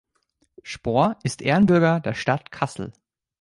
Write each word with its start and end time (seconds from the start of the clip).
Spohr 0.63 1.17
ist 1.21 1.43
Ehrenbürger 1.43 1.99
der 1.99 2.15
Stadt 2.15 2.51
Kassel. 2.51 2.91